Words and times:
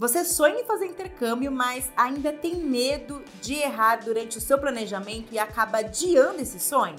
Você 0.00 0.24
sonha 0.24 0.58
em 0.58 0.64
fazer 0.64 0.86
intercâmbio, 0.86 1.52
mas 1.52 1.92
ainda 1.94 2.32
tem 2.32 2.56
medo 2.56 3.22
de 3.42 3.52
errar 3.52 3.96
durante 3.96 4.38
o 4.38 4.40
seu 4.40 4.56
planejamento 4.56 5.30
e 5.30 5.38
acaba 5.38 5.80
adiando 5.80 6.40
esse 6.40 6.58
sonho? 6.58 6.96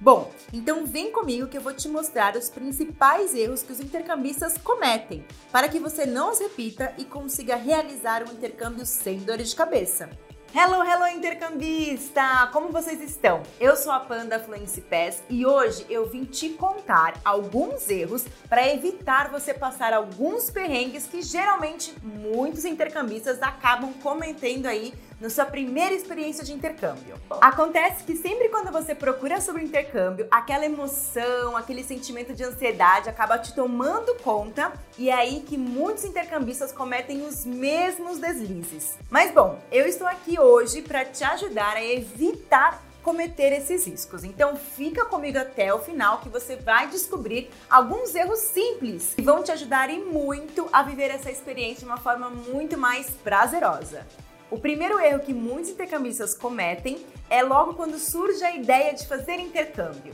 Bom, 0.00 0.32
então 0.50 0.86
vem 0.86 1.12
comigo 1.12 1.48
que 1.48 1.58
eu 1.58 1.60
vou 1.60 1.74
te 1.74 1.86
mostrar 1.86 2.34
os 2.38 2.48
principais 2.48 3.34
erros 3.34 3.62
que 3.62 3.72
os 3.72 3.78
intercambistas 3.78 4.56
cometem, 4.56 5.22
para 5.52 5.68
que 5.68 5.78
você 5.78 6.06
não 6.06 6.30
os 6.30 6.38
repita 6.38 6.94
e 6.96 7.04
consiga 7.04 7.56
realizar 7.56 8.26
um 8.26 8.32
intercâmbio 8.32 8.86
sem 8.86 9.18
dores 9.18 9.50
de 9.50 9.56
cabeça. 9.56 10.08
Hello, 10.52 10.82
hello 10.82 11.06
intercambista! 11.06 12.48
Como 12.52 12.72
vocês 12.72 13.00
estão? 13.00 13.40
Eu 13.60 13.76
sou 13.76 13.92
a 13.92 14.00
Panda 14.00 14.40
Fluency 14.40 14.80
Pass 14.80 15.22
e 15.30 15.46
hoje 15.46 15.86
eu 15.88 16.10
vim 16.10 16.24
te 16.24 16.48
contar 16.48 17.14
alguns 17.24 17.88
erros 17.88 18.24
para 18.48 18.68
evitar 18.68 19.30
você 19.30 19.54
passar 19.54 19.92
alguns 19.92 20.50
perrengues 20.50 21.06
que 21.06 21.22
geralmente 21.22 21.94
muitos 22.02 22.64
intercambistas 22.64 23.40
acabam 23.40 23.92
cometendo 24.02 24.66
aí 24.66 24.92
na 25.20 25.28
sua 25.28 25.44
primeira 25.44 25.94
experiência 25.94 26.42
de 26.42 26.52
intercâmbio. 26.52 27.16
Acontece 27.40 28.02
que 28.04 28.16
sempre 28.16 28.48
quando 28.48 28.72
você 28.72 28.94
procura 28.94 29.40
sobre 29.40 29.62
intercâmbio, 29.62 30.26
aquela 30.30 30.64
emoção, 30.64 31.56
aquele 31.56 31.84
sentimento 31.84 32.32
de 32.32 32.42
ansiedade 32.42 33.08
acaba 33.08 33.38
te 33.38 33.54
tomando 33.54 34.14
conta 34.22 34.72
e 34.96 35.10
é 35.10 35.14
aí 35.14 35.40
que 35.40 35.58
muitos 35.58 36.04
intercambistas 36.04 36.72
cometem 36.72 37.26
os 37.26 37.44
mesmos 37.44 38.18
deslizes. 38.18 38.96
Mas 39.10 39.32
bom, 39.32 39.60
eu 39.70 39.86
estou 39.86 40.06
aqui 40.06 40.40
hoje 40.40 40.82
para 40.82 41.04
te 41.04 41.22
ajudar 41.22 41.76
a 41.76 41.84
evitar 41.84 42.82
cometer 43.02 43.52
esses 43.52 43.86
riscos. 43.86 44.24
Então 44.24 44.56
fica 44.56 45.04
comigo 45.06 45.38
até 45.38 45.72
o 45.72 45.78
final 45.78 46.18
que 46.18 46.28
você 46.28 46.56
vai 46.56 46.88
descobrir 46.88 47.50
alguns 47.68 48.14
erros 48.14 48.40
simples 48.40 49.14
que 49.14 49.22
vão 49.22 49.42
te 49.42 49.50
ajudar 49.52 49.90
e 49.90 49.98
muito 49.98 50.68
a 50.72 50.82
viver 50.82 51.10
essa 51.10 51.30
experiência 51.30 51.80
de 51.80 51.86
uma 51.86 51.96
forma 51.96 52.28
muito 52.28 52.76
mais 52.76 53.10
prazerosa. 53.10 54.06
O 54.50 54.58
primeiro 54.58 54.98
erro 54.98 55.20
que 55.20 55.32
muitos 55.32 55.70
intercambistas 55.70 56.34
cometem 56.34 57.06
é 57.30 57.40
logo 57.40 57.74
quando 57.74 57.96
surge 58.00 58.42
a 58.42 58.52
ideia 58.52 58.92
de 58.92 59.06
fazer 59.06 59.38
intercâmbio. 59.38 60.12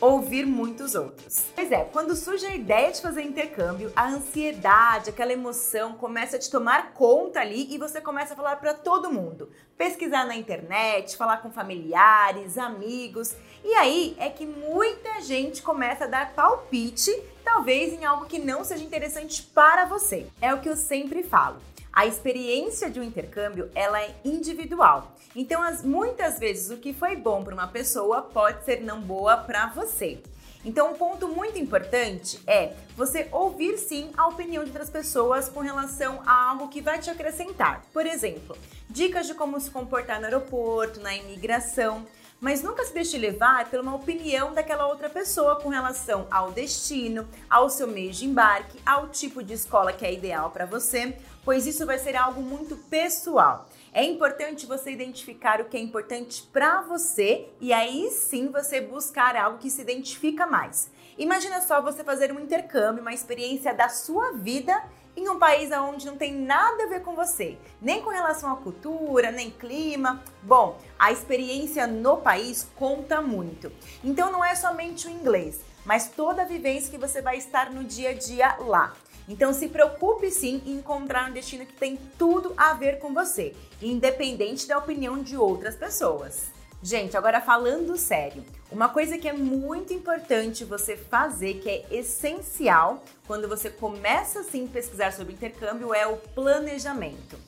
Ouvir 0.00 0.44
muitos 0.44 0.96
outros. 0.96 1.44
Pois 1.54 1.70
é, 1.70 1.84
quando 1.84 2.16
surge 2.16 2.44
a 2.44 2.54
ideia 2.54 2.90
de 2.90 3.00
fazer 3.00 3.22
intercâmbio, 3.22 3.92
a 3.94 4.08
ansiedade, 4.08 5.10
aquela 5.10 5.32
emoção 5.32 5.92
começa 5.92 6.34
a 6.34 6.38
te 6.38 6.50
tomar 6.50 6.94
conta 6.94 7.38
ali 7.38 7.72
e 7.72 7.78
você 7.78 8.00
começa 8.00 8.34
a 8.34 8.36
falar 8.36 8.56
para 8.56 8.74
todo 8.74 9.12
mundo. 9.12 9.48
Pesquisar 9.78 10.26
na 10.26 10.34
internet, 10.34 11.16
falar 11.16 11.36
com 11.36 11.52
familiares, 11.52 12.58
amigos. 12.58 13.36
E 13.62 13.72
aí 13.74 14.16
é 14.18 14.28
que 14.30 14.44
muita 14.44 15.20
gente 15.20 15.62
começa 15.62 16.04
a 16.04 16.08
dar 16.08 16.34
palpite, 16.34 17.16
talvez 17.44 17.92
em 17.92 18.04
algo 18.04 18.26
que 18.26 18.40
não 18.40 18.64
seja 18.64 18.82
interessante 18.82 19.44
para 19.44 19.84
você. 19.84 20.26
É 20.40 20.52
o 20.52 20.60
que 20.60 20.68
eu 20.68 20.76
sempre 20.76 21.22
falo. 21.22 21.62
A 21.94 22.06
experiência 22.06 22.90
de 22.90 22.98
um 22.98 23.04
intercâmbio 23.04 23.70
ela 23.72 24.02
é 24.02 24.12
individual. 24.24 25.12
Então, 25.36 25.62
as, 25.62 25.84
muitas 25.84 26.40
vezes 26.40 26.68
o 26.70 26.80
que 26.80 26.92
foi 26.92 27.14
bom 27.14 27.44
para 27.44 27.54
uma 27.54 27.68
pessoa 27.68 28.20
pode 28.20 28.64
ser 28.64 28.80
não 28.80 29.00
boa 29.00 29.36
para 29.36 29.68
você. 29.68 30.20
Então, 30.64 30.90
um 30.90 30.94
ponto 30.96 31.28
muito 31.28 31.56
importante 31.56 32.40
é 32.48 32.72
você 32.96 33.28
ouvir 33.30 33.78
sim 33.78 34.10
a 34.16 34.26
opinião 34.26 34.64
de 34.64 34.70
outras 34.70 34.90
pessoas 34.90 35.48
com 35.48 35.60
relação 35.60 36.20
a 36.26 36.50
algo 36.50 36.66
que 36.68 36.80
vai 36.80 36.98
te 36.98 37.10
acrescentar. 37.10 37.84
Por 37.92 38.04
exemplo, 38.06 38.56
dicas 38.90 39.28
de 39.28 39.34
como 39.34 39.60
se 39.60 39.70
comportar 39.70 40.18
no 40.18 40.24
aeroporto, 40.24 40.98
na 40.98 41.14
imigração 41.14 42.04
mas 42.44 42.62
nunca 42.62 42.84
se 42.84 42.92
deixe 42.92 43.16
levar 43.16 43.70
pela 43.70 43.82
uma 43.82 43.94
opinião 43.94 44.52
daquela 44.52 44.86
outra 44.86 45.08
pessoa 45.08 45.56
com 45.56 45.70
relação 45.70 46.26
ao 46.30 46.52
destino, 46.52 47.26
ao 47.48 47.70
seu 47.70 47.86
meio 47.86 48.12
de 48.12 48.26
embarque, 48.26 48.78
ao 48.84 49.08
tipo 49.08 49.42
de 49.42 49.54
escola 49.54 49.94
que 49.94 50.04
é 50.04 50.12
ideal 50.12 50.50
para 50.50 50.66
você, 50.66 51.16
pois 51.42 51.66
isso 51.66 51.86
vai 51.86 51.98
ser 51.98 52.14
algo 52.14 52.42
muito 52.42 52.76
pessoal. 52.76 53.66
É 53.94 54.04
importante 54.04 54.66
você 54.66 54.90
identificar 54.90 55.58
o 55.62 55.64
que 55.64 55.76
é 55.78 55.80
importante 55.80 56.42
para 56.52 56.82
você 56.82 57.48
e 57.62 57.72
aí 57.72 58.10
sim 58.10 58.48
você 58.48 58.78
buscar 58.78 59.36
algo 59.36 59.56
que 59.56 59.70
se 59.70 59.80
identifica 59.80 60.46
mais. 60.46 60.90
Imagina 61.16 61.62
só 61.62 61.80
você 61.80 62.04
fazer 62.04 62.30
um 62.30 62.38
intercâmbio, 62.38 63.00
uma 63.00 63.14
experiência 63.14 63.72
da 63.72 63.88
sua 63.88 64.32
vida 64.32 64.84
em 65.16 65.28
um 65.28 65.38
país 65.38 65.70
onde 65.72 66.06
não 66.06 66.16
tem 66.16 66.32
nada 66.32 66.84
a 66.84 66.88
ver 66.88 67.02
com 67.02 67.14
você, 67.14 67.56
nem 67.80 68.02
com 68.02 68.10
relação 68.10 68.52
à 68.52 68.56
cultura, 68.56 69.30
nem 69.30 69.50
clima. 69.50 70.22
Bom, 70.42 70.78
a 70.98 71.12
experiência 71.12 71.86
no 71.86 72.16
país 72.16 72.66
conta 72.76 73.20
muito. 73.20 73.70
Então 74.02 74.30
não 74.30 74.44
é 74.44 74.54
somente 74.54 75.06
o 75.06 75.10
inglês, 75.10 75.60
mas 75.84 76.08
toda 76.08 76.42
a 76.42 76.46
vivência 76.46 76.90
que 76.90 76.98
você 76.98 77.22
vai 77.22 77.36
estar 77.36 77.70
no 77.70 77.84
dia 77.84 78.10
a 78.10 78.14
dia 78.14 78.56
lá. 78.58 78.94
Então 79.28 79.52
se 79.52 79.68
preocupe 79.68 80.30
sim 80.30 80.62
em 80.66 80.74
encontrar 80.74 81.30
um 81.30 81.32
destino 81.32 81.64
que 81.64 81.72
tem 81.72 81.98
tudo 82.18 82.52
a 82.56 82.74
ver 82.74 82.98
com 82.98 83.14
você, 83.14 83.54
independente 83.80 84.66
da 84.66 84.78
opinião 84.78 85.22
de 85.22 85.36
outras 85.36 85.76
pessoas. 85.76 86.53
Gente, 86.84 87.16
agora 87.16 87.40
falando 87.40 87.96
sério, 87.96 88.44
uma 88.70 88.90
coisa 88.90 89.16
que 89.16 89.26
é 89.26 89.32
muito 89.32 89.94
importante 89.94 90.66
você 90.66 90.98
fazer, 90.98 91.54
que 91.54 91.70
é 91.70 91.86
essencial 91.90 93.02
quando 93.26 93.48
você 93.48 93.70
começa 93.70 94.40
assim 94.40 94.66
a 94.66 94.68
pesquisar 94.68 95.10
sobre 95.10 95.32
intercâmbio, 95.32 95.94
é 95.94 96.06
o 96.06 96.18
planejamento. 96.18 97.38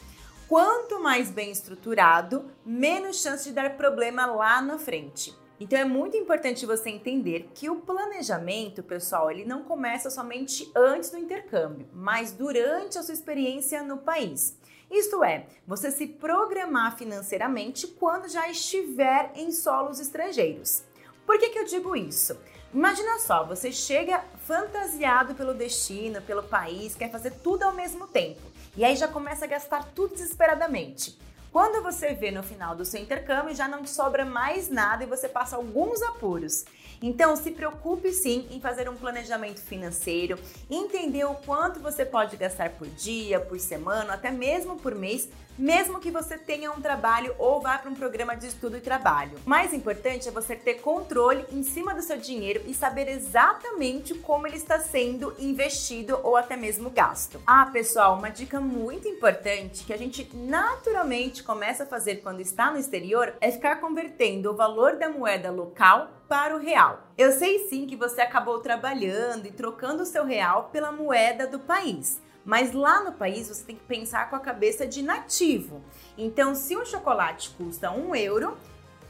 Quanto 0.49 1.03
mais 1.03 1.31
bem 1.31 1.51
estruturado, 1.51 2.47
menos 2.65 3.21
chance 3.21 3.45
de 3.45 3.55
dar 3.55 3.77
problema 3.77 4.25
lá 4.25 4.63
na 4.63 4.79
frente. 4.79 5.37
Então 5.61 5.79
é 5.79 5.85
muito 5.85 6.17
importante 6.17 6.65
você 6.65 6.89
entender 6.89 7.51
que 7.55 7.69
o 7.69 7.77
planejamento, 7.77 8.83
pessoal, 8.83 9.31
ele 9.31 9.45
não 9.45 9.65
começa 9.65 10.09
somente 10.09 10.71
antes 10.75 11.11
do 11.11 11.19
intercâmbio, 11.19 11.87
mas 11.93 12.33
durante 12.33 12.97
a 12.97 13.03
sua 13.03 13.13
experiência 13.13 13.83
no 13.83 13.99
país. 13.99 14.57
Isto 14.91 15.25
é, 15.25 15.47
você 15.67 15.91
se 15.91 16.07
programar 16.07 16.97
financeiramente 16.97 17.87
quando 17.87 18.29
já 18.29 18.49
estiver 18.49 19.33
em 19.35 19.51
solos 19.51 19.99
estrangeiros. 19.99 20.83
Por 21.27 21.39
que, 21.39 21.51
que 21.51 21.59
eu 21.59 21.65
digo 21.65 21.97
isso? 21.97 22.39
Imagina 22.73 23.19
só, 23.19 23.45
você 23.45 23.73
chega 23.73 24.25
fantasiado 24.47 25.35
pelo 25.35 25.55
destino, 25.55 26.23
pelo 26.23 26.43
país, 26.43 26.95
quer 26.95 27.11
fazer 27.11 27.33
tudo 27.43 27.65
ao 27.65 27.73
mesmo 27.73 28.07
tempo. 28.07 28.41
E 28.77 28.85
aí 28.85 28.95
já 28.95 29.09
começa 29.09 29.45
a 29.45 29.49
gastar 29.49 29.93
tudo 29.95 30.15
desesperadamente. 30.15 31.19
Quando 31.57 31.83
você 31.83 32.13
vê 32.13 32.31
no 32.31 32.43
final 32.43 32.77
do 32.77 32.85
seu 32.85 33.01
intercâmbio, 33.01 33.55
já 33.55 33.67
não 33.67 33.83
te 33.83 33.89
sobra 33.89 34.27
mais 34.27 34.69
nada 34.69 35.05
e 35.05 35.07
você 35.07 35.27
passa 35.27 35.57
alguns 35.57 36.03
apuros. 36.03 36.67
Então, 37.01 37.35
se 37.35 37.51
preocupe 37.51 38.13
sim 38.13 38.47
em 38.51 38.61
fazer 38.61 38.91
um 38.91 38.95
planejamento 38.95 39.63
financeiro, 39.63 40.39
entender 40.71 41.25
o 41.25 41.35
quanto 41.35 41.81
você 41.81 42.05
pode 42.05 42.37
gastar 42.37 42.73
por 42.73 42.87
dia, 42.89 43.41
por 43.41 43.59
semana, 43.59 44.13
até 44.13 44.31
mesmo 44.31 44.77
por 44.77 44.95
mês, 44.95 45.31
mesmo 45.59 46.01
que 46.01 46.11
você 46.11 46.37
tenha 46.37 46.71
um 46.71 46.81
trabalho 46.81 47.35
ou 47.39 47.61
vá 47.61 47.79
para 47.79 47.91
um 47.91 47.95
programa 47.95 48.37
de 48.37 48.47
estudo 48.47 48.77
e 48.77 48.81
trabalho. 48.81 49.39
O 49.47 49.49
mais 49.49 49.73
importante 49.73 50.29
é 50.29 50.33
você 50.33 50.55
ter 50.55 50.81
controle 50.81 51.45
em 51.51 51.63
cima 51.63 51.95
do 51.95 52.03
seu 52.03 52.17
dinheiro 52.17 52.63
e 52.67 52.75
saber 52.75 53.09
exatamente 53.09 54.15
como 54.15 54.47
ele 54.47 54.57
está 54.57 54.79
sendo 54.79 55.35
investido 55.39 56.21
ou 56.23 56.37
até 56.37 56.57
mesmo 56.57 56.91
gasto. 56.91 57.41
Ah, 57.47 57.67
pessoal, 57.67 58.17
uma 58.17 58.31
dica 58.31 58.61
muito 58.61 59.09
importante 59.09 59.85
que 59.85 59.93
a 59.93 59.99
gente 59.99 60.29
naturalmente 60.35 61.43
começa 61.43 61.85
a 61.85 61.87
fazer 61.87 62.17
quando 62.17 62.41
está 62.41 62.71
no 62.71 62.79
exterior 62.79 63.35
é 63.41 63.51
ficar 63.51 63.77
convertendo 63.77 64.51
o 64.51 64.57
valor 64.57 64.97
da 64.97 65.09
moeda 65.09 65.51
local 65.51 66.11
para 66.29 66.57
o 66.57 66.59
real. 66.59 67.01
Eu 67.17 67.33
sei 67.33 67.69
sim 67.69 67.87
que 67.87 67.97
você 67.97 68.21
acabou 68.21 68.59
trabalhando 68.59 69.47
e 69.47 69.53
trocando 69.53 70.03
o 70.03 70.07
seu 70.07 70.25
real 70.25 70.71
pela 70.73 70.93
moeda 70.93 71.47
do 71.47 71.59
país. 71.59 72.21
Mas 72.47 72.73
lá 72.73 73.03
no 73.03 73.13
país 73.13 73.49
você 73.49 73.65
tem 73.65 73.75
que 73.75 73.83
pensar 73.83 74.31
com 74.31 74.37
a 74.37 74.41
cabeça 74.41 74.87
de 74.87 75.03
nativo. 75.03 75.83
Então, 76.17 76.55
se 76.55 76.77
um 76.77 76.87
chocolate 76.87 77.51
custa 77.59 77.91
um 77.91 78.15
euro, 78.15 78.57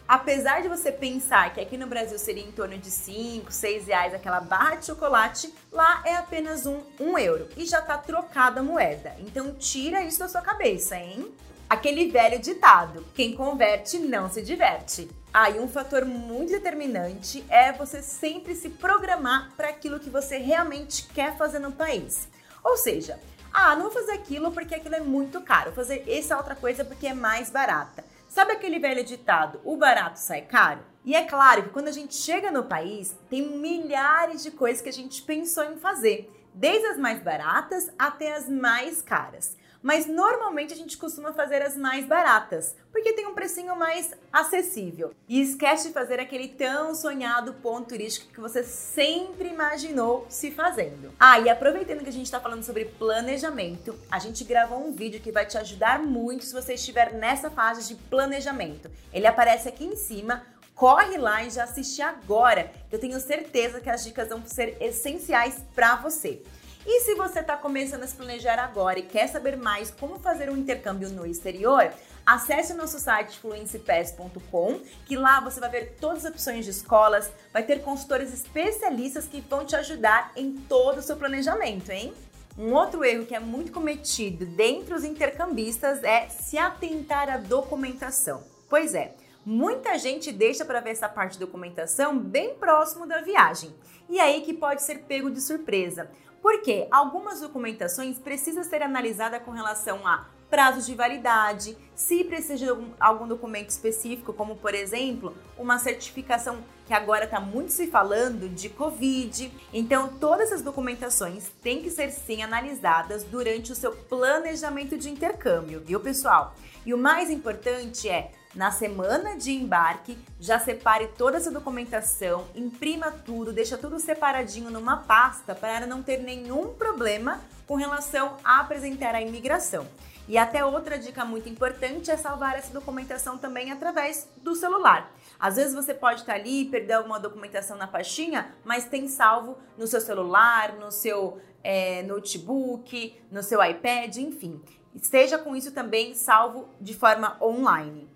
apesar 0.09 0.63
de 0.63 0.69
você 0.69 0.91
pensar 0.91 1.53
que 1.53 1.61
aqui 1.61 1.77
no 1.77 1.87
Brasil 1.87 2.19
seria 2.19 2.43
em 2.43 2.51
torno 2.51 2.79
de 2.79 2.91
5, 2.91 3.53
6 3.53 3.87
reais 3.89 4.15
aquela 4.15 4.41
barra 4.41 4.77
de 4.77 4.87
chocolate, 4.87 5.53
lá 5.71 6.03
é 6.07 6.17
apenas 6.17 6.65
um, 6.65 6.81
um 6.99 7.19
euro 7.19 7.47
e 7.59 7.67
já 7.67 7.81
está 7.81 7.99
trocada 7.99 8.61
a 8.61 8.63
moeda. 8.63 9.15
Então 9.19 9.55
tira 9.55 10.03
isso 10.03 10.21
da 10.21 10.29
sua 10.29 10.41
cabeça, 10.41 10.97
hein? 10.97 11.31
Aquele 11.69 12.11
velho 12.11 12.39
ditado: 12.39 13.05
quem 13.15 13.35
converte 13.35 13.99
não 13.99 14.31
se 14.31 14.41
diverte. 14.41 15.11
Ah, 15.31 15.51
e 15.51 15.61
um 15.61 15.69
fator 15.69 16.07
muito 16.07 16.53
determinante 16.53 17.45
é 17.51 17.71
você 17.71 18.01
sempre 18.01 18.55
se 18.55 18.71
programar 18.71 19.53
para 19.55 19.69
aquilo 19.69 20.01
que 20.01 20.09
você 20.09 20.39
realmente 20.39 21.07
quer 21.09 21.37
fazer 21.37 21.59
no 21.59 21.73
país. 21.73 22.29
Ou 22.67 22.77
seja, 22.77 23.17
ah, 23.53 23.77
não 23.77 23.85
vou 23.85 23.93
fazer 23.93 24.11
aquilo 24.11 24.51
porque 24.51 24.75
aquilo 24.75 24.97
é 24.97 25.01
muito 25.01 25.41
caro, 25.41 25.67
vou 25.67 25.85
fazer 25.85 26.03
essa 26.09 26.37
outra 26.37 26.57
coisa 26.57 26.85
porque 26.85 27.07
é 27.07 27.15
mais 27.15 27.49
barata. 27.49 28.05
Sabe 28.29 28.51
aquele 28.51 28.81
velho 28.81 29.05
ditado, 29.05 29.61
o 29.65 29.77
barato 29.77 30.19
sai 30.19 30.43
caro? 30.43 30.81
E 31.05 31.15
é 31.15 31.23
claro 31.23 31.63
que 31.63 31.69
quando 31.69 31.87
a 31.87 31.93
gente 31.93 32.17
chega 32.17 32.51
no 32.51 32.65
país, 32.65 33.17
tem 33.31 33.57
milhares 33.57 34.43
de 34.43 34.51
coisas 34.51 34.83
que 34.83 34.89
a 34.89 34.93
gente 34.93 35.23
pensou 35.23 35.63
em 35.63 35.77
fazer, 35.77 36.29
desde 36.53 36.89
as 36.89 36.99
mais 36.99 37.23
baratas 37.23 37.89
até 37.97 38.35
as 38.35 38.49
mais 38.49 39.01
caras. 39.01 39.57
Mas 39.87 40.05
normalmente 40.05 40.73
a 40.73 40.77
gente 40.77 40.99
costuma 40.99 41.33
fazer 41.33 41.63
as 41.63 41.77
mais 41.77 42.05
baratas, 42.05 42.75
porque 42.91 43.13
tem 43.13 43.25
um 43.25 43.35
precinho 43.35 43.77
mais 43.77 44.11
acessível. 44.33 45.15
E 45.29 45.41
esquece 45.41 45.87
de 45.87 45.95
fazer 45.95 46.19
aquele 46.19 46.49
tão 46.49 46.93
sonhado 46.93 47.55
ponto 47.63 47.91
turístico 47.91 48.33
que 48.33 48.41
você 48.41 48.65
sempre 48.65 49.49
imaginou 49.49 50.27
se 50.29 50.51
fazendo. 50.51 51.13
Ah, 51.21 51.39
e 51.39 51.49
aproveitando 51.49 52.03
que 52.03 52.09
a 52.09 52.13
gente 52.13 52.25
está 52.25 52.41
falando 52.41 52.65
sobre 52.65 52.87
planejamento, 52.87 53.97
a 54.11 54.19
gente 54.19 54.43
gravou 54.43 54.85
um 54.85 54.91
vídeo 54.91 55.21
que 55.21 55.31
vai 55.31 55.47
te 55.47 55.57
ajudar 55.57 56.01
muito 56.01 56.45
se 56.45 56.53
você 56.53 56.75
estiver 56.75 57.13
nessa 57.13 57.49
fase 57.49 57.87
de 57.87 57.95
planejamento. 57.95 58.91
Ele 59.13 59.29
aparece 59.29 59.69
aqui 59.69 59.85
em 59.85 59.95
cima 59.95 60.43
corre 60.75 61.17
lá 61.17 61.43
e 61.43 61.49
já 61.49 61.65
assiste 61.65 62.03
agora. 62.03 62.71
Eu 62.93 62.99
tenho 62.99 63.19
certeza 63.19 63.81
que 63.81 63.89
as 63.89 64.05
dicas 64.05 64.29
vão 64.29 64.45
ser 64.45 64.77
essenciais 64.79 65.63
para 65.75 65.97
você. 65.97 66.43
E 66.89 67.01
se 67.01 67.17
você 67.17 67.41
está 67.41 67.57
começando 67.57 68.05
a 68.05 68.07
se 68.07 68.15
planejar 68.15 68.61
agora 68.61 69.01
e 69.01 69.03
quer 69.03 69.27
saber 69.27 69.57
mais 69.57 69.91
como 69.91 70.21
fazer 70.21 70.49
um 70.49 70.57
intercâmbio 70.57 71.11
no 71.11 71.27
exterior, 71.27 71.93
acesse 72.25 72.73
o 72.73 72.77
nosso 72.77 73.01
site 73.01 73.41
fluencypass.com, 73.41 74.81
que 75.05 75.17
lá 75.17 75.41
você 75.41 75.59
vai 75.59 75.69
ver 75.69 75.97
todas 76.01 76.25
as 76.25 76.31
opções 76.31 76.65
de 76.65 76.71
escolas, 76.71 77.29
vai 77.53 77.65
ter 77.65 77.83
consultores 77.83 78.33
especialistas 78.33 79.27
que 79.27 79.41
vão 79.41 79.65
te 79.65 79.75
ajudar 79.75 80.31
em 80.37 80.53
todo 80.53 80.99
o 80.99 81.03
seu 81.03 81.17
planejamento, 81.17 81.91
hein? 81.91 82.15
Um 82.57 82.73
outro 82.73 83.05
erro 83.05 83.27
que 83.27 83.35
é 83.35 83.41
muito 83.41 83.73
cometido 83.73 84.47
dentre 84.47 84.95
os 84.95 85.03
intercambistas 85.03 86.05
é 86.05 86.29
se 86.29 86.57
atentar 86.57 87.29
à 87.29 87.37
documentação. 87.37 88.45
Pois 88.69 88.95
é, 88.95 89.13
muita 89.45 89.99
gente 89.99 90.31
deixa 90.31 90.65
para 90.65 90.81
ver 90.81 90.91
essa 90.91 91.09
parte 91.09 91.33
de 91.33 91.41
documentação 91.41 92.17
bem 92.17 92.55
próximo 92.55 93.09
da 93.09 93.21
viagem. 93.23 93.75
E 94.09 94.21
aí 94.21 94.43
que 94.43 94.55
pode 94.55 94.83
ser 94.83 95.01
pego 95.01 95.29
de 95.29 95.41
surpresa. 95.41 96.09
Porque 96.47 96.87
algumas 96.93 97.41
documentações 97.41 98.21
precisam 98.21 98.63
ser 98.63 98.81
analisadas 98.81 99.43
com 99.43 99.51
relação 99.51 100.07
a 100.07 100.27
prazos 100.49 100.87
de 100.87 100.95
validade, 100.95 101.77
se 101.93 102.23
precisa 102.23 102.55
de 102.55 102.69
algum, 102.69 102.91
algum 103.01 103.27
documento 103.27 103.71
específico, 103.71 104.33
como 104.33 104.55
por 104.55 104.73
exemplo, 104.73 105.37
uma 105.59 105.77
certificação 105.81 106.59
que 106.87 106.95
agora 106.95 107.25
está 107.25 107.41
muito 107.41 107.73
se 107.73 107.89
falando 107.89 108.49
de 108.49 108.69
Covid. 108.69 109.53
Então, 109.73 110.07
todas 110.21 110.53
essas 110.53 110.63
documentações 110.63 111.51
têm 111.61 111.83
que 111.83 111.91
ser 111.91 112.13
sim 112.13 112.45
analisadas 112.45 113.25
durante 113.25 113.73
o 113.73 113.75
seu 113.75 113.91
planejamento 113.91 114.97
de 114.97 115.11
intercâmbio, 115.11 115.83
viu, 115.85 115.99
pessoal? 115.99 116.55
E 116.87 116.95
o 116.95 116.99
mais 116.99 117.29
importante 117.29 118.09
é 118.09 118.31
na 118.57 118.71
semana 118.71 119.37
de 119.37 119.53
embarque, 119.53 120.17
já 120.41 120.59
separe 120.59 121.09
toda 121.09 121.37
essa 121.37 121.51
documentação, 121.51 122.47
imprima 122.55 123.13
tudo, 123.13 123.53
deixa 123.53 123.77
tudo 123.77 124.01
separadinho 124.01 124.71
numa 124.71 124.97
pasta 124.97 125.55
para 125.55 125.87
não 125.87 126.03
ter 126.03 126.23
nenhum 126.23 126.73
problema 126.73 127.39
com 127.67 127.75
relação 127.75 128.39
a 128.43 128.61
apresentar 128.61 129.15
a 129.15 129.21
imigração. 129.21 129.87
E 130.27 130.39
até 130.39 130.65
outra 130.65 130.99
dica 130.99 131.25
muito 131.25 131.49
importante 131.49 132.11
é 132.11 132.17
salvar 132.17 132.57
essa 132.57 132.73
documentação 132.73 133.37
também 133.37 133.71
através 133.71 134.27
do 134.39 134.57
celular. 134.57 135.13
Às 135.39 135.57
vezes 135.57 135.75
você 135.75 135.93
pode 135.93 136.21
estar 136.21 136.35
ali 136.35 136.63
e 136.63 136.65
perder 136.65 136.95
alguma 136.95 137.21
documentação 137.21 137.77
na 137.77 137.87
pastinha, 137.87 138.55
mas 138.65 138.87
tem 138.87 139.07
salvo 139.07 139.59
no 139.77 139.87
seu 139.87 140.01
celular, 140.01 140.73
no 140.77 140.91
seu 140.91 141.39
é, 141.63 142.03
notebook, 142.03 143.21
no 143.31 143.43
seu 143.43 143.63
iPad, 143.63 144.17
enfim. 144.17 144.61
Esteja 144.95 145.37
com 145.37 145.55
isso 145.55 145.73
também 145.73 146.15
salvo 146.15 146.71
de 146.81 146.95
forma 146.95 147.37
online. 147.41 148.16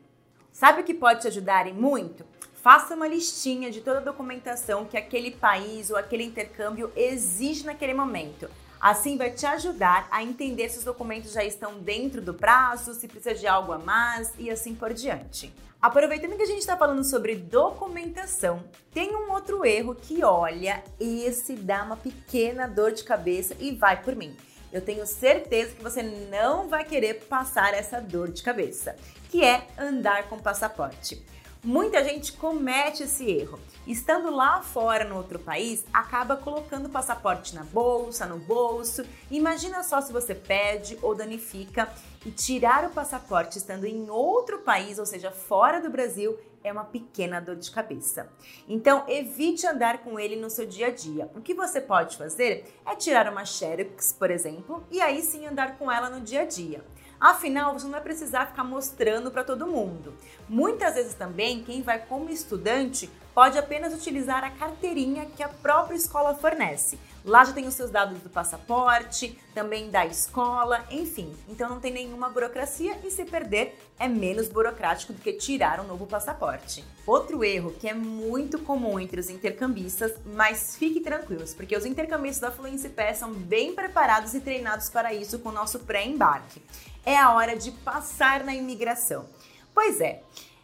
Sabe 0.52 0.82
o 0.82 0.84
que 0.84 0.94
pode 0.94 1.22
te 1.22 1.28
ajudar 1.28 1.66
e 1.66 1.72
muito? 1.72 2.24
Faça 2.54 2.94
uma 2.94 3.08
listinha 3.08 3.70
de 3.70 3.80
toda 3.80 3.98
a 3.98 4.02
documentação 4.02 4.84
que 4.84 4.96
aquele 4.96 5.30
país 5.30 5.90
ou 5.90 5.96
aquele 5.96 6.24
intercâmbio 6.24 6.92
exige 6.94 7.64
naquele 7.64 7.94
momento. 7.94 8.50
Assim 8.80 9.16
vai 9.16 9.30
te 9.30 9.46
ajudar 9.46 10.08
a 10.10 10.22
entender 10.22 10.68
se 10.68 10.78
os 10.78 10.84
documentos 10.84 11.32
já 11.32 11.44
estão 11.44 11.78
dentro 11.78 12.20
do 12.20 12.34
prazo, 12.34 12.94
se 12.94 13.08
precisa 13.08 13.34
de 13.34 13.46
algo 13.46 13.72
a 13.72 13.78
mais 13.78 14.32
e 14.38 14.50
assim 14.50 14.74
por 14.74 14.92
diante. 14.92 15.52
Aproveitando 15.80 16.36
que 16.36 16.42
a 16.42 16.46
gente 16.46 16.60
está 16.60 16.76
falando 16.76 17.04
sobre 17.04 17.34
documentação, 17.34 18.62
tem 18.92 19.16
um 19.16 19.32
outro 19.32 19.64
erro 19.64 19.94
que, 19.94 20.22
olha, 20.22 20.84
esse 20.98 21.54
dá 21.54 21.84
uma 21.84 21.96
pequena 21.96 22.66
dor 22.66 22.92
de 22.92 23.04
cabeça 23.04 23.56
e 23.58 23.74
vai 23.74 24.02
por 24.02 24.14
mim. 24.14 24.36
Eu 24.72 24.80
tenho 24.80 25.06
certeza 25.06 25.74
que 25.74 25.82
você 25.82 26.02
não 26.02 26.68
vai 26.68 26.84
querer 26.84 27.24
passar 27.24 27.74
essa 27.74 28.00
dor 28.00 28.30
de 28.30 28.42
cabeça, 28.42 28.96
que 29.28 29.44
é 29.44 29.66
andar 29.78 30.28
com 30.28 30.38
passaporte. 30.38 31.20
Muita 31.62 32.02
gente 32.02 32.32
comete 32.32 33.02
esse 33.02 33.30
erro. 33.30 33.58
Estando 33.86 34.34
lá 34.34 34.62
fora 34.62 35.04
no 35.04 35.16
outro 35.16 35.38
país, 35.38 35.84
acaba 35.92 36.34
colocando 36.34 36.86
o 36.86 36.90
passaporte 36.90 37.54
na 37.54 37.64
bolsa, 37.64 38.24
no 38.24 38.38
bolso. 38.38 39.04
Imagina 39.30 39.82
só 39.82 40.00
se 40.00 40.10
você 40.10 40.34
perde 40.34 40.98
ou 41.02 41.14
danifica 41.14 41.92
e 42.24 42.30
tirar 42.30 42.84
o 42.86 42.90
passaporte 42.90 43.58
estando 43.58 43.84
em 43.84 44.08
outro 44.08 44.60
país, 44.60 44.98
ou 44.98 45.04
seja, 45.04 45.30
fora 45.30 45.80
do 45.80 45.90
Brasil, 45.90 46.38
é 46.62 46.72
uma 46.72 46.84
pequena 46.84 47.40
dor 47.40 47.56
de 47.56 47.70
cabeça. 47.70 48.30
Então, 48.68 49.04
evite 49.08 49.66
andar 49.66 49.98
com 49.98 50.18
ele 50.18 50.36
no 50.36 50.50
seu 50.50 50.66
dia 50.66 50.88
a 50.88 50.90
dia. 50.90 51.30
O 51.34 51.40
que 51.40 51.54
você 51.54 51.80
pode 51.80 52.16
fazer 52.16 52.64
é 52.86 52.94
tirar 52.94 53.30
uma 53.30 53.44
Xerox, 53.44 54.12
por 54.12 54.30
exemplo, 54.30 54.84
e 54.90 55.00
aí 55.00 55.22
sim 55.22 55.46
andar 55.46 55.78
com 55.78 55.90
ela 55.90 56.10
no 56.10 56.20
dia 56.20 56.42
a 56.42 56.44
dia. 56.44 56.84
Afinal, 57.20 57.74
você 57.74 57.84
não 57.84 57.92
vai 57.92 58.00
precisar 58.00 58.46
ficar 58.46 58.64
mostrando 58.64 59.30
para 59.30 59.44
todo 59.44 59.66
mundo. 59.66 60.14
Muitas 60.48 60.94
vezes 60.94 61.14
também, 61.14 61.62
quem 61.62 61.82
vai 61.82 61.98
como 61.98 62.30
estudante 62.30 63.10
pode 63.34 63.58
apenas 63.58 63.92
utilizar 63.92 64.42
a 64.42 64.50
carteirinha 64.50 65.26
que 65.36 65.42
a 65.42 65.48
própria 65.48 65.96
escola 65.96 66.34
fornece. 66.34 66.98
Lá 67.24 67.44
já 67.44 67.52
tem 67.52 67.66
os 67.66 67.74
seus 67.74 67.90
dados 67.90 68.20
do 68.20 68.30
passaporte, 68.30 69.38
também 69.54 69.90
da 69.90 70.06
escola, 70.06 70.84
enfim. 70.90 71.34
Então 71.48 71.68
não 71.68 71.80
tem 71.80 71.92
nenhuma 71.92 72.28
burocracia 72.30 72.98
e 73.04 73.10
se 73.10 73.24
perder 73.24 73.78
é 73.98 74.08
menos 74.08 74.48
burocrático 74.48 75.12
do 75.12 75.20
que 75.20 75.34
tirar 75.34 75.80
um 75.80 75.86
novo 75.86 76.06
passaporte. 76.06 76.84
Outro 77.06 77.44
erro 77.44 77.74
que 77.78 77.88
é 77.88 77.94
muito 77.94 78.58
comum 78.58 78.98
entre 78.98 79.20
os 79.20 79.28
intercambistas, 79.28 80.14
mas 80.24 80.76
fique 80.76 81.00
tranquilos, 81.00 81.52
porque 81.52 81.76
os 81.76 81.84
intercambistas 81.84 82.40
da 82.40 82.50
Fluency 82.50 82.88
Pass 82.88 83.18
são 83.18 83.32
bem 83.32 83.74
preparados 83.74 84.34
e 84.34 84.40
treinados 84.40 84.88
para 84.88 85.12
isso 85.12 85.38
com 85.40 85.50
o 85.50 85.52
nosso 85.52 85.80
pré-embarque. 85.80 86.62
É 87.04 87.16
a 87.16 87.34
hora 87.34 87.56
de 87.56 87.70
passar 87.70 88.44
na 88.44 88.54
imigração. 88.54 89.26
Pois 89.74 90.00
é, 90.00 90.22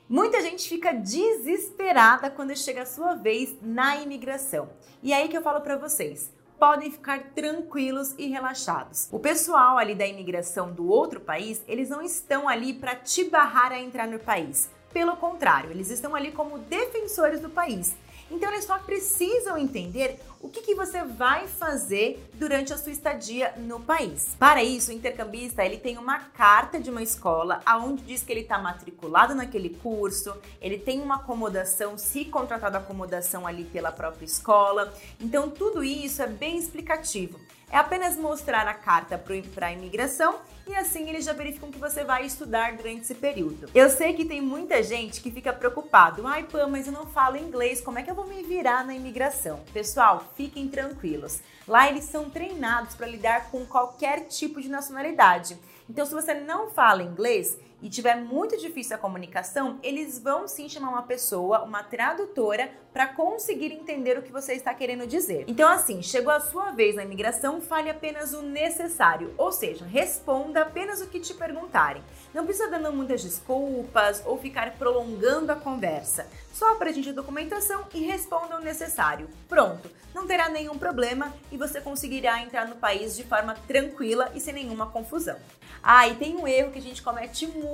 Muita 0.08 0.40
gente 0.40 0.68
fica 0.68 0.92
desesperada 0.92 2.30
quando 2.30 2.56
chega 2.56 2.82
a 2.82 2.86
sua 2.86 3.14
vez 3.14 3.56
na 3.60 3.96
imigração. 3.96 4.68
E 5.02 5.12
é 5.12 5.16
aí 5.16 5.28
que 5.28 5.36
eu 5.36 5.42
falo 5.42 5.60
para 5.60 5.76
vocês, 5.76 6.30
podem 6.58 6.90
ficar 6.90 7.30
tranquilos 7.34 8.14
e 8.18 8.26
relaxados. 8.26 9.08
O 9.12 9.18
pessoal 9.18 9.78
ali 9.78 9.94
da 9.94 10.06
imigração 10.06 10.72
do 10.72 10.88
outro 10.88 11.20
país, 11.20 11.62
eles 11.68 11.88
não 11.88 12.02
estão 12.02 12.48
ali 12.48 12.74
para 12.74 12.94
te 12.94 13.24
barrar 13.24 13.72
a 13.72 13.78
entrar 13.78 14.06
no 14.06 14.18
país. 14.18 14.70
Pelo 14.92 15.16
contrário, 15.16 15.70
eles 15.70 15.90
estão 15.90 16.14
ali 16.14 16.32
como 16.32 16.58
defensores 16.58 17.40
do 17.40 17.50
país. 17.50 17.94
Então 18.30 18.50
eles 18.52 18.64
só 18.64 18.78
precisam 18.78 19.56
entender 19.56 20.20
o 20.40 20.48
que, 20.48 20.62
que, 20.62 20.74
você 20.74 21.02
vai 21.02 21.48
fazer 21.48 22.28
durante 22.34 22.72
a 22.72 22.78
sua 22.78 22.92
estadia 22.92 23.54
no 23.56 23.80
país. 23.80 24.36
Para 24.38 24.62
isso, 24.62 24.90
o 24.90 24.94
intercambista 24.94 25.64
ele 25.64 25.78
tem 25.78 25.98
uma 25.98 26.18
carta 26.20 26.78
de 26.78 26.90
uma 26.90 27.02
escola 27.02 27.60
aonde 27.64 28.02
diz 28.02 28.22
que 28.22 28.32
ele 28.32 28.42
está 28.42 28.58
matriculado 28.58 29.34
naquele 29.34 29.70
curso, 29.70 30.36
ele 30.60 30.78
tem 30.78 31.00
uma 31.00 31.16
acomodação, 31.16 31.96
se 31.96 32.24
contratado 32.24 32.76
acomodação 32.76 33.46
ali 33.46 33.64
pela 33.64 33.90
própria 33.90 34.24
escola. 34.24 34.92
Então 35.20 35.50
tudo 35.50 35.82
isso 35.82 36.22
é 36.22 36.26
bem 36.26 36.58
explicativo. 36.58 37.40
É 37.70 37.78
apenas 37.78 38.16
mostrar 38.16 38.66
a 38.68 38.74
carta 38.74 39.18
para 39.54 39.66
a 39.66 39.72
imigração 39.72 40.36
e 40.68 40.74
assim 40.74 41.08
eles 41.08 41.24
já 41.24 41.32
verificam 41.32 41.70
que 41.70 41.78
você 41.78 42.04
vai 42.04 42.24
estudar 42.24 42.76
durante 42.76 43.02
esse 43.02 43.14
período. 43.14 43.68
Eu 43.74 43.90
sei 43.90 44.14
que 44.14 44.24
tem 44.24 44.40
muita 44.40 44.82
gente 44.82 45.20
que 45.20 45.30
fica 45.30 45.52
preocupado. 45.52 46.26
Ai, 46.26 46.44
Pam, 46.44 46.68
mas 46.68 46.86
eu 46.86 46.92
não 46.92 47.06
falo 47.06 47.36
inglês, 47.36 47.80
como 47.80 47.98
é 47.98 48.02
que 48.02 48.10
eu 48.10 48.14
vou 48.14 48.26
me 48.26 48.42
virar 48.42 48.84
na 48.84 48.94
imigração? 48.94 49.60
Pessoal, 49.72 50.32
fiquem 50.36 50.68
tranquilos. 50.68 51.40
Lá 51.66 51.88
eles 51.88 52.04
são 52.04 52.30
treinados 52.30 52.94
para 52.94 53.06
lidar 53.06 53.50
com 53.50 53.66
qualquer 53.66 54.26
tipo 54.26 54.60
de 54.60 54.68
nacionalidade. 54.68 55.58
Então, 55.88 56.04
se 56.04 56.12
você 56.12 56.34
não 56.34 56.70
fala 56.70 57.02
inglês, 57.02 57.58
e 57.82 57.90
tiver 57.90 58.16
muito 58.16 58.56
difícil 58.56 58.96
a 58.96 58.98
comunicação, 58.98 59.78
eles 59.82 60.18
vão 60.18 60.48
sim 60.48 60.68
chamar 60.68 60.90
uma 60.90 61.02
pessoa, 61.02 61.62
uma 61.62 61.82
tradutora, 61.82 62.70
para 62.92 63.08
conseguir 63.08 63.72
entender 63.72 64.18
o 64.18 64.22
que 64.22 64.32
você 64.32 64.54
está 64.54 64.72
querendo 64.72 65.06
dizer. 65.06 65.44
Então, 65.46 65.68
assim, 65.68 66.02
chegou 66.02 66.32
a 66.32 66.40
sua 66.40 66.70
vez 66.70 66.96
na 66.96 67.04
imigração, 67.04 67.60
fale 67.60 67.90
apenas 67.90 68.32
o 68.32 68.40
necessário, 68.40 69.34
ou 69.36 69.52
seja, 69.52 69.84
responda 69.84 70.62
apenas 70.62 71.02
o 71.02 71.06
que 71.06 71.20
te 71.20 71.34
perguntarem. 71.34 72.02
Não 72.32 72.46
precisa 72.46 72.70
dando 72.70 72.92
muitas 72.92 73.22
desculpas 73.22 74.22
ou 74.24 74.38
ficar 74.38 74.72
prolongando 74.78 75.52
a 75.52 75.56
conversa. 75.56 76.26
Só 76.52 76.72
apresente 76.72 77.10
a 77.10 77.12
documentação 77.12 77.84
e 77.92 78.00
responda 78.00 78.56
o 78.56 78.60
necessário. 78.60 79.28
Pronto, 79.46 79.90
não 80.14 80.26
terá 80.26 80.48
nenhum 80.48 80.78
problema 80.78 81.34
e 81.52 81.58
você 81.58 81.78
conseguirá 81.82 82.40
entrar 82.42 82.66
no 82.66 82.76
país 82.76 83.14
de 83.14 83.24
forma 83.24 83.54
tranquila 83.66 84.32
e 84.34 84.40
sem 84.40 84.54
nenhuma 84.54 84.86
confusão. 84.86 85.36
Ah, 85.82 86.08
e 86.08 86.16
tem 86.16 86.34
um 86.34 86.48
erro 86.48 86.72
que 86.72 86.78
a 86.78 86.82
gente 86.82 87.02
comete 87.02 87.46
muito 87.46 87.65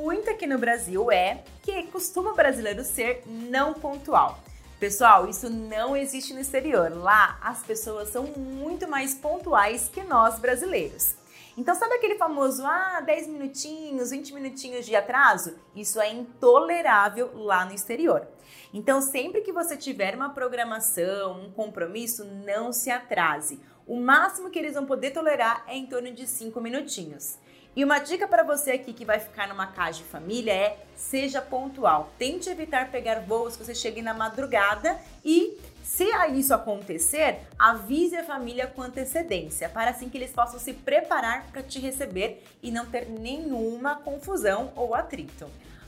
aqui 0.43 0.47
no 0.49 0.59
Brasil, 0.59 1.13
é 1.13 1.45
que 1.63 1.85
costuma 1.85 2.33
o 2.33 2.35
brasileiro 2.35 2.83
ser 2.83 3.23
não 3.27 3.73
pontual. 3.73 4.41
Pessoal, 4.81 5.29
isso 5.29 5.49
não 5.49 5.97
existe 5.97 6.35
no 6.35 6.41
exterior. 6.41 6.91
Lá, 6.93 7.39
as 7.41 7.63
pessoas 7.63 8.09
são 8.09 8.25
muito 8.25 8.89
mais 8.89 9.15
pontuais 9.15 9.89
que 9.89 10.03
nós 10.03 10.41
brasileiros. 10.41 11.15
Então, 11.57 11.75
sabe 11.77 11.95
aquele 11.95 12.17
famoso, 12.17 12.65
ah, 12.67 13.01
10 13.07 13.29
minutinhos, 13.29 14.11
20 14.11 14.35
minutinhos 14.35 14.85
de 14.85 14.97
atraso? 14.97 15.55
Isso 15.77 16.01
é 16.01 16.11
intolerável 16.11 17.31
lá 17.35 17.65
no 17.65 17.73
exterior. 17.73 18.27
Então, 18.75 19.01
sempre 19.01 19.43
que 19.43 19.53
você 19.53 19.77
tiver 19.77 20.17
uma 20.17 20.31
programação, 20.31 21.43
um 21.43 21.53
compromisso, 21.53 22.25
não 22.25 22.73
se 22.73 22.91
atrase. 22.91 23.61
O 23.87 24.01
máximo 24.01 24.51
que 24.51 24.59
eles 24.59 24.75
vão 24.75 24.87
poder 24.87 25.11
tolerar 25.13 25.63
é 25.69 25.77
em 25.77 25.87
torno 25.87 26.11
de 26.13 26.27
5 26.27 26.61
minutinhos. 26.61 27.37
E 27.75 27.83
uma 27.83 27.99
dica 27.99 28.29
para 28.29 28.43
você 28.43 28.73
aqui 28.73 28.93
que 28.93 29.05
vai 29.05 29.19
ficar 29.19 29.49
numa 29.49 29.67
casa 29.67 29.99
de 29.99 30.05
família 30.05 30.53
é 30.53 30.79
seja 30.95 31.41
pontual. 31.41 32.13
Tente 32.19 32.51
evitar 32.51 32.91
pegar 32.91 33.21
voos 33.21 33.57
que 33.57 33.65
você 33.65 33.75
chegue 33.75 34.03
na 34.03 34.13
madrugada 34.13 35.01
e 35.25 35.59
se 35.83 36.05
isso 36.35 36.53
acontecer, 36.53 37.41
avise 37.59 38.17
a 38.17 38.25
família 38.25 38.67
com 38.67 38.83
antecedência, 38.83 39.71
para 39.71 39.91
assim 39.91 40.11
que 40.11 40.19
eles 40.19 40.31
possam 40.31 40.59
se 40.59 40.75
preparar 40.75 41.47
para 41.51 41.63
te 41.63 41.79
receber 41.81 42.45
e 42.63 42.71
não 42.71 42.87
ter 42.87 43.09
nenhuma 43.09 43.97
confusão 43.97 44.71
ou 44.77 44.95
atrito. 44.95 45.47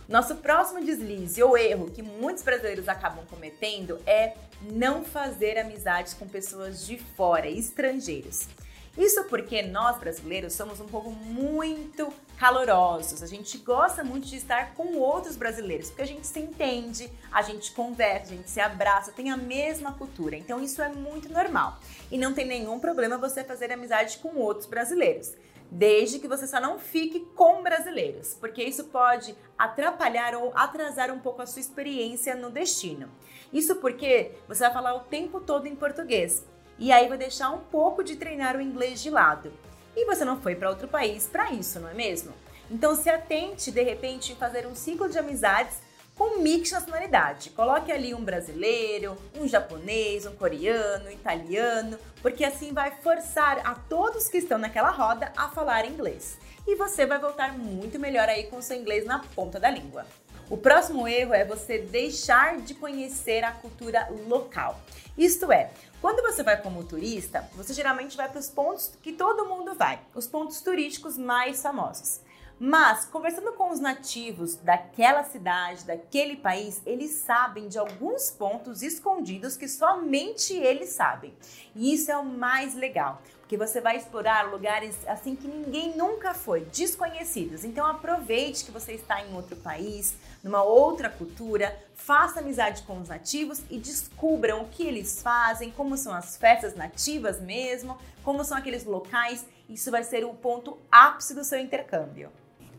Nosso 0.08 0.36
próximo 0.36 0.84
deslize 0.84 1.42
ou 1.42 1.56
erro 1.56 1.90
que 1.90 2.02
muitos 2.02 2.42
brasileiros 2.42 2.88
acabam 2.88 3.24
cometendo 3.26 3.98
é 4.06 4.34
não 4.72 5.04
fazer 5.04 5.58
amizades 5.58 6.14
com 6.14 6.26
pessoas 6.26 6.86
de 6.86 6.98
fora, 6.98 7.48
estrangeiros. 7.48 8.48
Isso 8.96 9.24
porque 9.24 9.60
nós 9.60 9.98
brasileiros 9.98 10.52
somos 10.52 10.80
um 10.80 10.86
povo 10.86 11.10
muito 11.10 12.12
calorosos. 12.36 13.24
A 13.24 13.26
gente 13.26 13.58
gosta 13.58 14.04
muito 14.04 14.28
de 14.28 14.36
estar 14.36 14.72
com 14.74 14.96
outros 14.98 15.34
brasileiros, 15.34 15.88
porque 15.88 16.02
a 16.02 16.06
gente 16.06 16.24
se 16.24 16.38
entende, 16.38 17.10
a 17.32 17.42
gente 17.42 17.72
conversa, 17.72 18.32
a 18.32 18.36
gente 18.36 18.48
se 18.48 18.60
abraça, 18.60 19.10
tem 19.10 19.32
a 19.32 19.36
mesma 19.36 19.92
cultura. 19.94 20.36
Então 20.36 20.62
isso 20.62 20.80
é 20.80 20.88
muito 20.88 21.28
normal. 21.28 21.76
E 22.08 22.16
não 22.16 22.32
tem 22.32 22.46
nenhum 22.46 22.78
problema 22.78 23.18
você 23.18 23.42
fazer 23.42 23.72
amizade 23.72 24.18
com 24.18 24.36
outros 24.36 24.66
brasileiros. 24.66 25.32
Desde 25.68 26.20
que 26.20 26.28
você 26.28 26.46
só 26.46 26.60
não 26.60 26.78
fique 26.78 27.18
com 27.34 27.64
brasileiros, 27.64 28.34
porque 28.34 28.62
isso 28.62 28.84
pode 28.84 29.34
atrapalhar 29.58 30.36
ou 30.36 30.52
atrasar 30.54 31.10
um 31.10 31.18
pouco 31.18 31.42
a 31.42 31.46
sua 31.46 31.58
experiência 31.58 32.36
no 32.36 32.48
destino. 32.48 33.10
Isso 33.52 33.74
porque 33.76 34.32
você 34.46 34.60
vai 34.60 34.72
falar 34.72 34.94
o 34.94 35.00
tempo 35.00 35.40
todo 35.40 35.66
em 35.66 35.74
português 35.74 36.44
e 36.78 36.90
aí 36.92 37.08
vai 37.08 37.18
deixar 37.18 37.50
um 37.50 37.58
pouco 37.58 38.02
de 38.02 38.16
treinar 38.16 38.56
o 38.56 38.60
inglês 38.60 39.02
de 39.02 39.10
lado. 39.10 39.52
E 39.96 40.04
você 40.06 40.24
não 40.24 40.40
foi 40.40 40.54
para 40.54 40.70
outro 40.70 40.88
país 40.88 41.26
para 41.26 41.52
isso, 41.52 41.78
não 41.78 41.88
é 41.88 41.94
mesmo? 41.94 42.32
Então 42.70 42.96
se 42.96 43.08
atente 43.08 43.70
de 43.70 43.82
repente 43.82 44.32
em 44.32 44.36
fazer 44.36 44.66
um 44.66 44.74
ciclo 44.74 45.08
de 45.08 45.18
amizades 45.18 45.78
com 46.16 46.38
mix 46.38 46.68
de 46.68 46.74
nacionalidade. 46.74 47.50
Coloque 47.50 47.90
ali 47.90 48.14
um 48.14 48.24
brasileiro, 48.24 49.16
um 49.38 49.46
japonês, 49.46 50.26
um 50.26 50.34
coreano, 50.34 51.06
um 51.06 51.10
italiano, 51.10 51.98
porque 52.22 52.44
assim 52.44 52.72
vai 52.72 52.92
forçar 53.02 53.60
a 53.64 53.74
todos 53.74 54.28
que 54.28 54.38
estão 54.38 54.58
naquela 54.58 54.90
roda 54.90 55.32
a 55.36 55.48
falar 55.48 55.86
inglês. 55.86 56.38
E 56.66 56.76
você 56.76 57.04
vai 57.04 57.18
voltar 57.18 57.52
muito 57.58 57.98
melhor 57.98 58.28
aí 58.28 58.44
com 58.44 58.62
seu 58.62 58.76
inglês 58.76 59.04
na 59.04 59.18
ponta 59.18 59.60
da 59.60 59.68
língua. 59.68 60.06
O 60.50 60.58
próximo 60.58 61.08
erro 61.08 61.32
é 61.32 61.44
você 61.44 61.78
deixar 61.78 62.58
de 62.58 62.74
conhecer 62.74 63.42
a 63.42 63.52
cultura 63.52 64.08
local. 64.28 64.78
Isto 65.16 65.50
é, 65.50 65.70
quando 66.02 66.22
você 66.22 66.42
vai 66.42 66.60
como 66.60 66.84
turista, 66.84 67.48
você 67.54 67.72
geralmente 67.72 68.16
vai 68.16 68.28
para 68.28 68.40
os 68.40 68.50
pontos 68.50 68.92
que 69.02 69.12
todo 69.12 69.46
mundo 69.46 69.74
vai, 69.74 69.98
os 70.14 70.26
pontos 70.26 70.60
turísticos 70.60 71.16
mais 71.16 71.62
famosos. 71.62 72.20
Mas, 72.58 73.04
conversando 73.04 73.52
com 73.54 73.70
os 73.70 73.80
nativos 73.80 74.54
daquela 74.54 75.24
cidade, 75.24 75.84
daquele 75.84 76.36
país, 76.36 76.80
eles 76.86 77.10
sabem 77.10 77.66
de 77.66 77.78
alguns 77.78 78.30
pontos 78.30 78.80
escondidos 78.80 79.56
que 79.56 79.66
somente 79.66 80.54
eles 80.54 80.90
sabem. 80.90 81.34
E 81.74 81.92
isso 81.92 82.12
é 82.12 82.16
o 82.16 82.24
mais 82.24 82.74
legal, 82.74 83.20
porque 83.40 83.56
você 83.56 83.80
vai 83.80 83.96
explorar 83.96 84.52
lugares 84.52 84.96
assim 85.08 85.34
que 85.34 85.48
ninguém 85.48 85.96
nunca 85.96 86.32
foi, 86.32 86.60
desconhecidos. 86.66 87.64
Então 87.64 87.84
aproveite 87.84 88.64
que 88.64 88.70
você 88.70 88.92
está 88.92 89.20
em 89.20 89.34
outro 89.34 89.56
país, 89.56 90.14
numa 90.42 90.62
outra 90.62 91.10
cultura, 91.10 91.76
faça 91.96 92.38
amizade 92.38 92.82
com 92.84 93.00
os 93.00 93.08
nativos 93.08 93.62
e 93.68 93.78
descubram 93.78 94.62
o 94.62 94.68
que 94.68 94.86
eles 94.86 95.20
fazem, 95.20 95.72
como 95.72 95.96
são 95.96 96.14
as 96.14 96.36
festas 96.36 96.76
nativas 96.76 97.40
mesmo, 97.40 97.98
como 98.22 98.44
são 98.44 98.56
aqueles 98.56 98.84
locais. 98.84 99.44
Isso 99.68 99.90
vai 99.90 100.04
ser 100.04 100.24
o 100.24 100.32
ponto 100.34 100.78
ápice 100.88 101.34
do 101.34 101.42
seu 101.42 101.58
intercâmbio. 101.58 102.30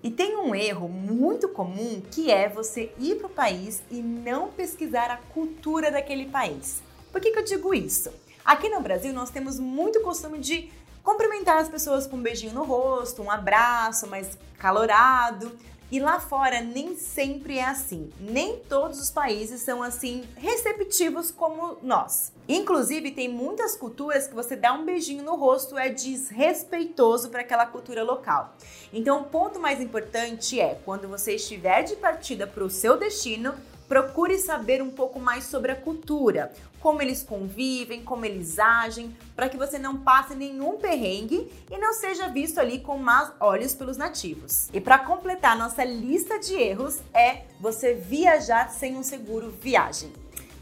E 0.05 0.12
tem 0.12 0.38
um 0.38 0.53
erro 0.53 0.88
muito 0.88 1.50
comum 1.50 2.00
que 2.12 2.29
é 2.29 2.47
você 2.47 2.93
ir 3.00 3.15
para 3.15 3.25
o 3.25 3.29
país 3.31 3.81
e 3.89 4.03
não 4.03 4.50
pesquisar 4.50 5.09
a 5.09 5.17
cultura 5.17 5.89
daquele 5.89 6.27
país. 6.27 6.83
Por 7.12 7.19
que, 7.19 7.31
que 7.31 7.39
eu 7.39 7.43
digo 7.43 7.74
isso? 7.74 8.13
Aqui 8.45 8.69
no 8.69 8.81
Brasil 8.81 9.12
nós 9.12 9.31
temos 9.31 9.59
muito 9.59 10.01
costume 10.01 10.38
de 10.38 10.69
cumprimentar 11.01 11.57
as 11.57 11.69
pessoas 11.69 12.05
com 12.05 12.17
um 12.17 12.21
beijinho 12.21 12.53
no 12.53 12.63
rosto, 12.63 13.24
um 13.24 13.31
abraço 13.31 14.05
mais 14.05 14.38
calorado. 14.59 15.51
E 15.92 16.00
lá 16.00 16.20
fora 16.20 16.62
nem 16.62 16.96
sempre 16.96 17.60
é 17.60 17.65
assim. 17.65 18.10
Nem 18.20 18.58
todos 18.58 19.00
os 19.00 19.12
países 19.12 19.62
são 19.62 19.84
assim 19.84 20.24
receptivos 20.36 21.30
como 21.30 21.77
nós. 21.84 22.34
Inclusive, 22.48 23.12
tem 23.12 23.30
muitas 23.30 23.75
culturas 23.75 24.27
que 24.27 24.34
você 24.34 24.56
dá 24.56 24.74
um 24.74 24.86
beijinho 24.86 25.24
no 25.24 25.36
rosto 25.36 25.77
é 25.77 25.89
desrespeitoso 25.89 27.30
para 27.30 27.42
aquela 27.42 27.65
cultura 27.65 28.04
local. 28.04 28.56
Então, 28.92 29.22
o 29.22 29.25
ponto 29.25 29.60
mais 29.60 29.80
importante 29.80 30.60
é 30.60 30.80
quando 30.86 31.08
você 31.08 31.36
estiver 31.36 31.84
de 31.84 31.96
partida 31.96 32.46
para 32.46 32.63
o 32.63 32.70
seu 32.70 32.98
destino, 32.98 33.54
procure 33.88 34.38
saber 34.38 34.82
um 34.82 34.89
pouco 34.89 35.20
mais 35.20 35.46
sobre 35.46 35.72
a 35.72 35.75
cultura, 35.75 36.51
como 36.80 37.01
eles 37.01 37.24
convivem, 37.24 38.04
como 38.04 38.25
eles 38.25 38.60
agem, 38.60 39.15
para 39.36 39.50
que 39.50 39.58
você 39.58 39.80
não 39.80 39.98
passe 39.98 40.36
nenhum 40.36 40.77
perrengue 40.77 41.51
e 41.72 41.77
não 41.77 41.94
seja 41.94 42.27
visto 42.27 42.60
ali 42.60 42.80
com 42.80 42.98
maus 42.98 43.32
olhos 43.39 43.74
pelos 43.74 43.98
nativos. 43.98 44.70
E 44.74 44.80
para 44.80 45.00
completar 45.00 45.58
nossa 45.58 45.84
lista 45.84 46.39
de 46.39 46.54
erros 46.54 47.00
é 47.13 47.44
você 47.60 47.94
viajar 47.94 48.70
sem 48.70 48.96
um 48.96 49.04
seguro 49.04 49.50
viagem. 49.50 50.12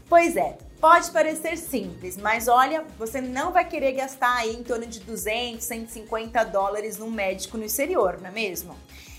Pois 0.08 0.36
é, 0.36 0.58
pode 0.80 1.10
parecer 1.10 1.56
simples, 1.56 2.16
mas 2.16 2.46
olha, 2.46 2.84
você 2.98 3.20
não 3.20 3.52
vai 3.52 3.66
querer 3.66 3.92
gastar 3.92 4.34
aí 4.36 4.54
em 4.54 4.62
torno 4.62 4.86
de 4.86 5.00
200, 5.00 5.64
150 5.64 6.44
dólares 6.44 6.98
num 6.98 7.10
médico 7.10 7.56
no 7.56 7.64
exterior, 7.64 8.18
não 8.20 8.28
é 8.28 8.32
mesmo? 8.32 8.76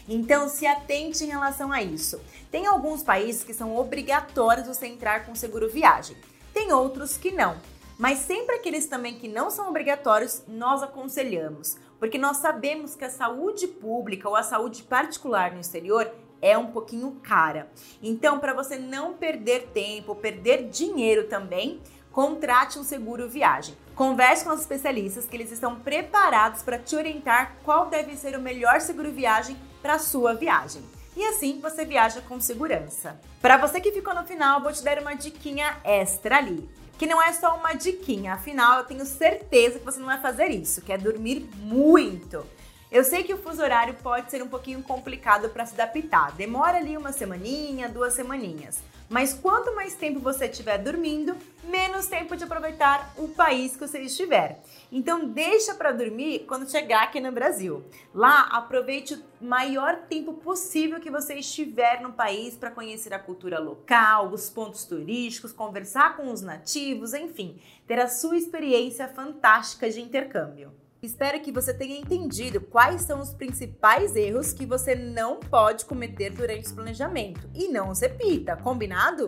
Então 0.08 0.48
se 0.48 0.68
atente 0.68 1.24
em 1.24 1.28
relação 1.28 1.72
a 1.72 1.82
isso. 1.82 2.22
Tem 2.52 2.68
alguns 2.68 3.04
países 3.04 3.44
que 3.44 3.54
são 3.54 3.76
obrigatórios 3.76 4.68
você 4.68 4.88
entrar 4.88 5.26
com 5.26 5.34
seguro 5.36 5.70
viagem. 5.70 6.16
Tem 6.54 6.72
outros 6.72 7.18
que 7.18 7.32
não. 7.32 7.56
Mas 7.98 8.20
sempre 8.20 8.56
aqueles 8.56 8.88
também 8.88 9.16
que 9.16 9.28
não 9.28 9.50
são 9.50 9.70
obrigatórios, 9.70 10.44
nós 10.48 10.84
aconselhamos, 10.84 11.78
porque 11.98 12.18
nós 12.18 12.38
sabemos 12.38 12.94
que 12.94 13.06
a 13.06 13.10
saúde 13.10 13.68
pública 13.68 14.28
ou 14.28 14.36
a 14.36 14.44
saúde 14.44 14.84
particular 14.84 15.54
no 15.54 15.62
exterior 15.62 16.12
é 16.42 16.58
um 16.58 16.68
pouquinho 16.68 17.18
cara. 17.24 17.72
Então, 18.04 18.38
para 18.40 18.54
você 18.54 18.78
não 18.78 19.14
perder 19.14 19.68
tempo, 19.74 20.14
perder 20.14 20.68
dinheiro 20.70 21.28
também, 21.28 21.82
contrate 22.12 22.78
um 22.78 22.84
seguro 22.84 23.30
viagem. 23.30 23.76
Converse 23.96 24.44
com 24.44 24.50
os 24.50 24.60
especialistas 24.60 25.25
que 25.25 25.38
eles 25.38 25.54
estão 25.54 25.80
preparados 25.80 26.62
para 26.62 26.78
te 26.78 26.98
orientar 26.98 27.56
qual 27.64 27.86
deve 27.86 28.18
ser 28.18 28.36
o 28.36 28.42
melhor 28.42 28.82
seguro 28.82 29.10
viagem 29.10 29.56
para 29.82 29.98
sua 29.98 30.34
viagem. 30.34 30.84
E 31.16 31.24
assim 31.24 31.62
você 31.62 31.86
viaja 31.86 32.20
com 32.20 32.38
segurança. 32.38 33.18
Para 33.42 33.56
você 33.56 33.80
que 33.80 33.94
ficou 33.94 34.14
no 34.14 34.25
final, 34.25 34.62
vou 34.62 34.74
te 34.74 34.84
dar 34.84 35.00
uma 35.00 35.14
diquinha 35.14 35.78
extra 35.82 36.40
ali. 36.40 36.70
Que 36.98 37.06
não 37.06 37.24
é 37.24 37.32
só 37.32 37.56
uma 37.56 37.74
diquinha, 37.74 38.34
afinal 38.34 38.80
eu 38.80 38.86
tenho 38.86 39.06
certeza 39.06 39.80
que 39.80 39.86
você 39.86 40.00
não 40.00 40.08
vai 40.08 40.20
fazer 40.20 40.48
isso, 40.48 40.82
que 40.82 40.92
é 40.92 40.98
dormir 40.98 41.48
muito. 41.56 42.46
Eu 42.92 43.04
sei 43.04 43.24
que 43.24 43.34
o 43.34 43.38
fuso 43.38 43.62
horário 43.62 43.94
pode 43.96 44.30
ser 44.30 44.44
um 44.44 44.48
pouquinho 44.48 44.84
complicado 44.84 45.50
para 45.50 45.66
se 45.66 45.74
adaptar. 45.74 46.34
Demora 46.34 46.78
ali 46.78 46.98
uma 46.98 47.14
semaninha, 47.14 47.88
duas 47.88 48.14
semaninhas. 48.14 48.80
Mas 49.10 49.34
quanto 49.34 49.76
mais 49.76 49.96
tempo 49.96 50.20
você 50.20 50.46
estiver 50.46 50.80
dormindo, 50.80 51.38
menos 51.64 52.08
tempo 52.08 52.36
de 52.36 52.44
aproveitar 52.44 53.14
o 53.18 53.28
país 53.28 53.74
que 53.74 53.88
você 53.88 54.00
estiver. 54.00 54.62
Então 54.92 55.28
deixa 55.28 55.76
para 55.76 55.92
dormir 55.92 56.46
quando 56.48 56.70
chegar 56.70 57.04
aqui 57.04 57.20
no 57.20 57.32
Brasil. 57.32 57.84
Lá 58.14 58.48
aproveite 58.52 59.14
o 59.14 59.46
maior 59.46 59.98
tempo 60.10 60.34
possível 60.34 61.00
que 61.00 61.12
você 61.12 61.36
estiver 61.36 62.02
no 62.02 62.14
país 62.14 62.56
para 62.56 62.72
conhecer 62.72 63.14
a 63.14 63.20
cultura 63.20 63.60
local, 63.60 64.32
os 64.32 64.50
pontos 64.50 64.86
turísticos, 64.86 65.52
conversar 65.52 66.18
com 66.18 66.32
os 66.32 66.42
nativos, 66.42 67.14
enfim, 67.14 67.60
ter 67.86 68.00
a 68.00 68.08
sua 68.08 68.38
experiência 68.38 69.08
fantástica 69.08 69.90
de 69.90 70.02
intercâmbio. 70.02 70.72
Espero 71.02 71.40
que 71.42 71.52
você 71.52 71.74
tenha 71.74 72.00
entendido 72.00 72.60
quais 72.60 73.02
são 73.02 73.20
os 73.20 73.34
principais 73.34 74.16
erros 74.16 74.54
que 74.54 74.66
você 74.66 74.96
não 74.96 75.40
pode 75.40 75.86
cometer 75.86 76.32
durante 76.32 76.70
o 76.70 76.75
planejamento 76.75 77.50
e 77.54 77.68
não 77.68 77.90
os 77.90 78.00
repita, 78.00 78.56
combinado? 78.58 79.28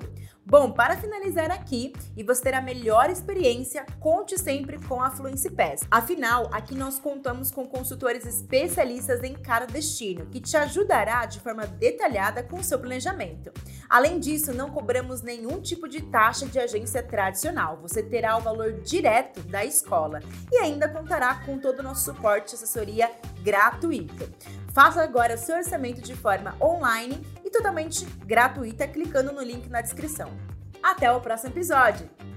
Bom, 0.50 0.72
para 0.72 0.96
finalizar 0.96 1.52
aqui 1.52 1.92
e 2.16 2.24
você 2.24 2.44
ter 2.44 2.54
a 2.54 2.62
melhor 2.62 3.10
experiência, 3.10 3.86
conte 4.00 4.40
sempre 4.40 4.80
com 4.86 5.04
a 5.04 5.12
Fluency 5.12 5.52
Pass. 5.52 5.82
Afinal, 5.92 6.50
aqui 6.54 6.74
nós 6.74 6.98
contamos 6.98 7.52
com 7.52 7.68
consultores 7.68 8.26
especialistas 8.26 9.22
em 9.24 9.34
cada 9.34 9.66
destino, 9.66 10.26
que 10.28 10.40
te 10.40 10.56
ajudará 10.56 11.26
de 11.26 11.42
forma 11.42 11.68
detalhada 11.68 12.42
com 12.44 12.60
o 12.60 12.64
seu 12.64 12.80
planejamento. 12.80 13.52
Além 13.90 14.20
disso, 14.20 14.54
não 14.54 14.70
cobramos 14.70 15.22
nenhum 15.22 15.62
tipo 15.62 15.88
de 15.88 16.02
taxa 16.02 16.46
de 16.46 16.60
agência 16.60 17.02
tradicional. 17.02 17.78
Você 17.82 18.04
terá 18.04 18.38
o 18.38 18.42
valor 18.42 18.74
direto 18.82 19.42
da 19.42 19.64
escola 19.64 20.20
e 20.52 20.58
ainda 20.58 20.90
contará 20.90 21.36
com 21.46 21.58
todo 21.58 21.80
o 21.80 21.84
nosso 21.84 22.06
suporte 22.06 22.52
e 22.52 22.56
assessoria 22.56 23.10
gratuito. 23.42 24.30
Faça 24.74 25.02
agora 25.02 25.38
seu 25.38 25.56
orçamento 25.56 26.02
de 26.02 26.16
forma 26.16 26.56
online 26.62 27.20
e 27.44 27.50
totalmente 27.50 28.06
gratuita 28.26 28.88
clicando 28.88 29.32
no 29.32 29.42
link 29.42 29.70
na 29.70 29.82
descrição. 29.82 30.32
Até 30.84 31.12
o 31.12 31.20
próximo 31.20 31.52
episódio! 31.52 32.37